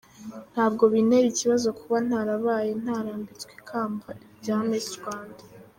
Ntabwo 0.53 0.83
bintera 0.93 1.27
ikibazo 1.29 1.67
kuba 1.79 1.97
ntarabaye 2.07 2.71
ntarambitswe 2.81 3.49
ikamba 3.59 4.07
rya 4.39 4.57
Miss 4.67 4.87
Rwanda”. 4.99 5.41